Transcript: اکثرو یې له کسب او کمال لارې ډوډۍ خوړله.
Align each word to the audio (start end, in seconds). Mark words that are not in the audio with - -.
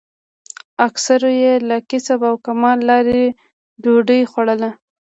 اکثرو 0.87 1.29
یې 1.41 1.53
له 1.69 1.77
کسب 1.89 2.19
او 2.29 2.35
کمال 2.45 2.79
لارې 2.89 3.21
ډوډۍ 3.83 4.21
خوړله. 4.31 4.69